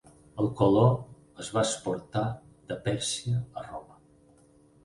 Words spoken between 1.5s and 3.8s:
va exportar de Pèrsia a